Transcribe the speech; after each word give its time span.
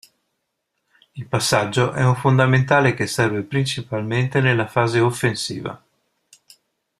Il 1.15 1.27
"passaggio" 1.27 1.91
è 1.91 2.03
un 2.03 2.15
fondamentale 2.15 2.95
che 2.95 3.05
serve 3.05 3.43
principalmente 3.43 4.41
nella 4.41 4.65
fase 4.65 4.99
offensiva. 4.99 5.79